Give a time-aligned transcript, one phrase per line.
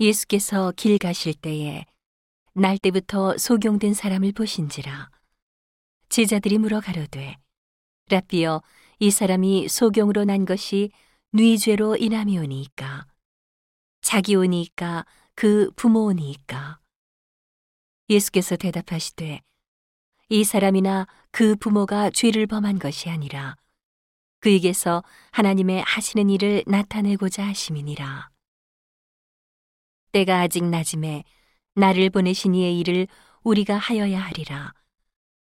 [0.00, 1.84] 예수께서 길 가실 때에
[2.54, 5.10] 날 때부터 소경된 사람을 보신지라.
[6.08, 7.36] 제자들이 물어 가로되
[8.08, 8.62] 라비여
[8.98, 10.90] 이 사람이 소경으로 난 것이
[11.32, 13.06] 누이죄로 인함이오니이까?
[14.00, 15.04] 자기 오니이까?
[15.34, 16.80] 그 부모 오니이까?
[18.08, 19.42] 예수께서 대답하시되
[20.30, 23.56] 이 사람이나 그 부모가 죄를 범한 것이 아니라
[24.40, 28.30] 그에게서 하나님의 하시는 일을 나타내고자 하심이니라.
[30.12, 31.24] 때가 아직 낮음에
[31.74, 33.06] 나를 보내신 이의 일을
[33.42, 34.72] 우리가 하여야 하리라.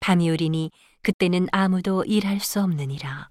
[0.00, 0.70] 밤이 오리니
[1.02, 3.30] 그때는 아무도 일할 수 없느니라.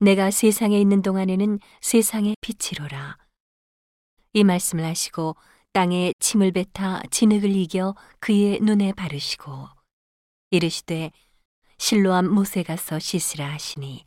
[0.00, 3.18] 내가 세상에 있는 동안에는 세상의 빛이로라.
[4.32, 5.36] 이 말씀을 하시고
[5.72, 9.68] 땅에 침을 뱉어 진흙을 이겨 그의 눈에 바르시고
[10.50, 11.12] 이르시되
[11.78, 14.04] 실로암 못에 가서 씻으라 하시니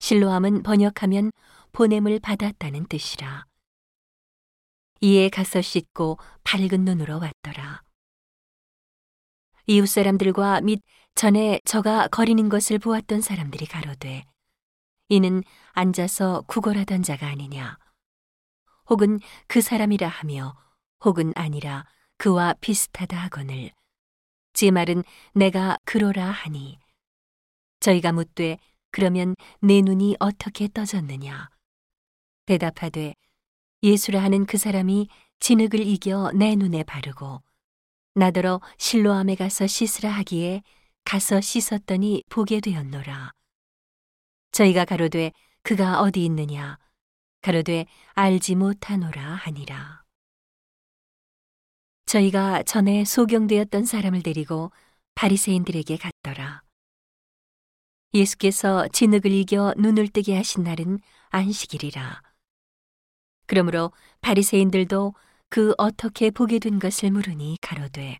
[0.00, 1.30] 실로암은 번역하면
[1.72, 3.46] 보냄을 받았다는 뜻이라.
[5.00, 7.82] 이에 가서 씻고 밝은 눈으로 왔더라.
[9.66, 10.80] 이웃 사람들과 및
[11.14, 14.24] 전에 저가 거리는 것을 보았던 사람들이 가로되
[15.08, 17.78] 이는 앉아서 구걸하던 자가 아니냐?
[18.88, 20.56] 혹은 그 사람이라 하며
[21.04, 21.84] 혹은 아니라
[22.16, 23.72] 그와 비슷하다 하거늘
[24.52, 26.78] 제 말은 내가 그러라 하니.
[27.80, 28.58] 저희가 묻되
[28.90, 31.50] 그러면 내 눈이 어떻게 떠졌느냐?
[32.46, 33.14] 대답하되
[33.86, 37.40] 예수라 하는 그 사람이 진흙을 이겨 내 눈에 바르고
[38.14, 40.62] 나더러 실로암에 가서 씻으라 하기에
[41.04, 43.30] 가서 씻었더니 보게 되었노라.
[44.50, 45.30] 저희가 가로되
[45.62, 46.78] 그가 어디 있느냐
[47.42, 50.02] 가로되 알지 못하노라 하니라.
[52.06, 54.72] 저희가 전에 소경되었던 사람을 데리고
[55.14, 56.62] 바리새인들에게 갔더라.
[58.14, 60.98] 예수께서 진흙을 이겨 눈을 뜨게 하신 날은
[61.28, 62.25] 안식일이라.
[63.46, 65.14] 그러므로 바리새인들도
[65.48, 68.18] 그 어떻게 보게 된 것을 물으니 가로되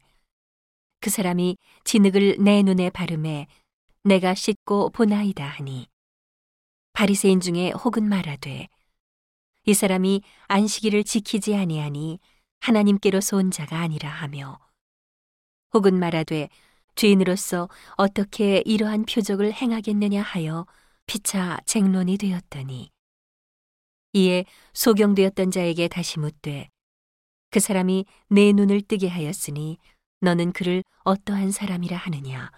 [1.01, 3.47] 그 사람이 진흙을 내 눈에 바르매
[4.03, 5.89] 내가 씻고 보나이다 하니.
[6.93, 8.69] 바리새인 중에 혹은 말하되
[9.65, 12.21] 이 사람이 안식일을 지키지 아니하니
[12.61, 14.59] 하나님께로서 온 자가 아니라 하며.
[15.75, 16.49] 혹은 말하되
[16.95, 20.67] 죄인으로서 어떻게 이러한 표적을 행하겠느냐 하여
[21.07, 22.91] 피차 쟁론이 되었더니
[24.17, 26.71] 이에 소경되었던 자에게 다시 묻되
[27.51, 29.77] 그 사람이 내 눈을 뜨게 하였으니
[30.23, 32.51] 너는 그를 어떠한 사람이라 하느냐?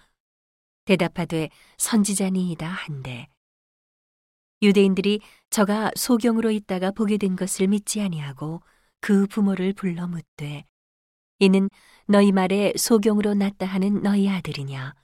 [0.85, 3.27] 대답하되 선지자니이다 한데.
[4.61, 5.19] 유대인들이
[5.49, 8.61] 저가 소경으로 있다가 보게 된 것을 믿지 아니하고
[9.01, 10.63] 그 부모를 불러 묻되
[11.39, 11.69] 이는
[12.05, 14.95] 너희 말에 소경으로 났다 하는 너희 아들이냐?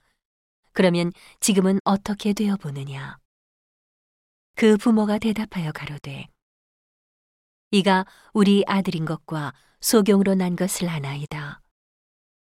[0.72, 3.18] 그러면 지금은 어떻게 되어 보느냐?
[4.54, 6.28] 그 부모가 대답하여 가로되
[7.76, 11.60] 이가 우리 아들인 것과 소경으로 난 것을 아나이다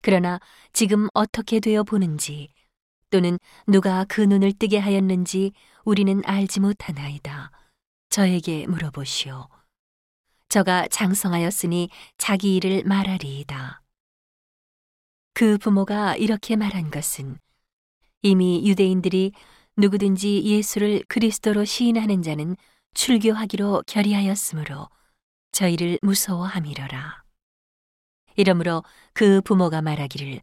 [0.01, 0.39] 그러나
[0.73, 2.53] 지금 어떻게 되어 보는지
[3.11, 5.53] 또는 누가 그 눈을 뜨게 하였는지
[5.85, 7.51] 우리는 알지 못하나이다.
[8.11, 9.49] 저에게 물어보시오.
[10.49, 13.83] 저가 장성하였으니 자기 일을 말하리이다.
[15.35, 17.39] 그 부모가 이렇게 말한 것은
[18.23, 19.33] 이미 유대인들이
[19.77, 22.57] 누구든지 예수를 그리스도로 시인하는 자는
[22.95, 24.89] 출교하기로 결의하였으므로
[25.53, 27.25] 저희를 무서워함이러라.
[28.37, 30.41] 이러므로 그 부모가 말하기를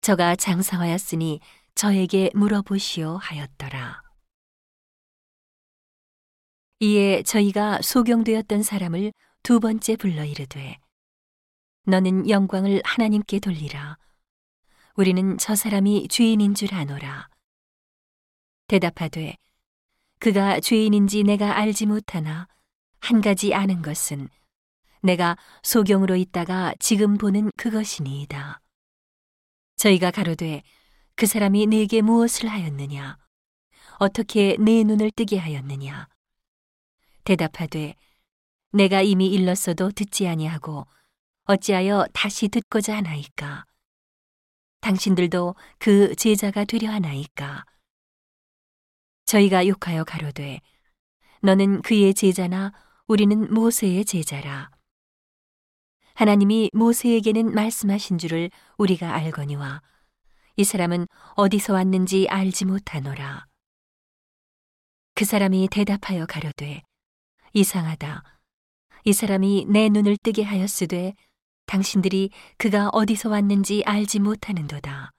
[0.00, 1.40] 저가 장성하였으니
[1.74, 4.02] 저에게 물어보시오 하였더라.
[6.80, 10.78] 이에 저희가 소경되었던 사람을 두 번째 불러 이르되
[11.84, 13.98] 너는 영광을 하나님께 돌리라.
[14.96, 17.28] 우리는 저 사람이 죄인인 줄 아노라.
[18.68, 19.36] 대답하되
[20.18, 22.46] 그가 죄인인지 내가 알지 못하나
[23.00, 24.28] 한 가지 아는 것은
[25.02, 28.60] 내가 소경으로 있다가 지금 보는 그것이니이다.
[29.76, 30.62] 저희가 가로되
[31.16, 33.16] 그 사람이 내게 무엇을 하였느냐?
[33.98, 36.08] 어떻게 내 눈을 뜨게 하였느냐?
[37.24, 37.94] 대답하되
[38.72, 40.86] 내가 이미 일렀어도 듣지 아니하고
[41.44, 43.64] 어찌하여 다시 듣고자 하나이까?
[44.80, 47.64] 당신들도 그 제자가 되려 하나이까?
[49.24, 50.60] 저희가 욕하여 가로되
[51.42, 52.72] 너는 그의 제자나
[53.10, 54.70] 우리는 모세의 제자라.
[56.14, 59.82] 하나님이 모세에게는 말씀하신 줄을 우리가 알거니와
[60.54, 63.46] 이 사람은 어디서 왔는지 알지 못하노라.
[65.16, 66.82] 그 사람이 대답하여 가로되
[67.52, 68.22] 이상하다.
[69.02, 71.14] 이 사람이 내 눈을 뜨게 하였으되
[71.66, 75.10] 당신들이 그가 어디서 왔는지 알지 못하는도다.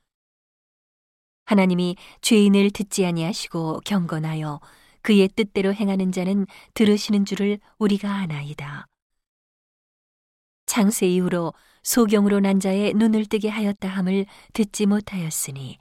[1.44, 4.62] 하나님이 죄인을 듣지 아니하시고 경건하여
[5.02, 8.88] 그의 뜻대로 행하는 자는 들으시는 줄을 우리가 아나이다.
[10.66, 11.54] 창세 이후로
[11.84, 15.78] 소경으로 난 자의 눈을 뜨게 하였다 함을 듣지 못하였으니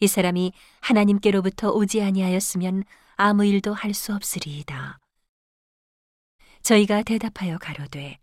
[0.00, 2.84] 이 사람이 하나님께로부터 오지 아니하였으면
[3.16, 4.98] 아무 일도 할 수 없으리이다.
[6.62, 8.18] 저희가 대답하여 가로되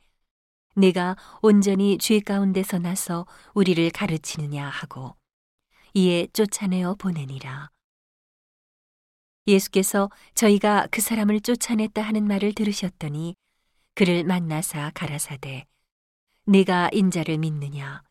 [0.76, 5.16] 내가 온전히 죄 가운데서 나서 우리를 가르치느냐 하고
[5.94, 7.70] 이에 쫓아내어 보내니라.
[9.48, 13.36] 예수께서 저희가 그 사람을 쫓아냈다 하는 말을 들으셨더니
[13.96, 15.66] 그를 만나사 가라사대
[16.46, 18.04] 네가 인자를 믿느냐?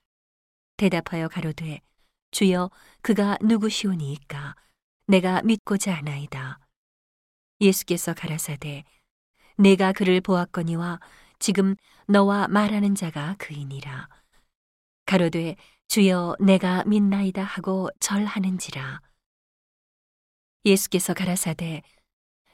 [0.76, 1.81] 대답하여 가로되
[2.31, 2.70] 주여
[3.02, 4.56] 그가 누구시오니이까?
[5.06, 6.58] 내가 믿고자 하나이다.
[7.61, 8.84] 예수께서 가라사대
[9.56, 11.00] 내가 그를 보았거니와
[11.38, 11.76] 지금
[12.08, 14.08] 너와 말하는 자가 그이니라.
[15.06, 15.56] 가로되
[15.88, 19.00] 주여 내가 믿나이다 하고 절하는지라
[20.64, 21.82] 예수께서 가라사대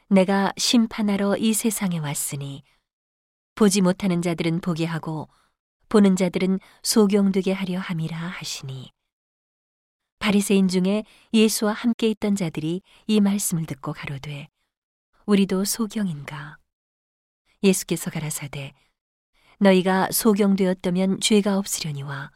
[0.08, 2.62] 내가 심판하러 이 세상에 왔으니
[3.54, 5.28] 보지 못하는 자들은 보게 하고
[5.88, 8.92] 보는 자들은 소경되게 하려 함이라 하시니.
[10.18, 14.48] 바리새인 중에 예수와 함께 있던 자들이 이 말씀을 듣고 가로되
[15.26, 16.58] 우리도 소경인가?
[17.62, 18.72] 예수께서 가라사대
[19.60, 22.30] 너희가 소경되었다면 죄가 없으려니와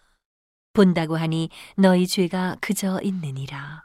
[0.73, 3.85] 본다고 하니 너희 죄가 그저 있느니라